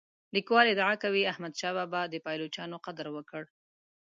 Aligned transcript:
لیکوال 0.35 0.65
ادعا 0.69 0.93
کوي 1.03 1.21
احمد 1.31 1.53
شاه 1.59 1.73
بابا 1.77 2.01
د 2.09 2.15
پایلوچانو 2.25 2.77
قدر 2.85 3.07
وکړ. 3.15 3.43